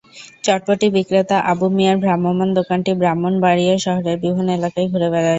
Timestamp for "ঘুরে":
4.91-5.07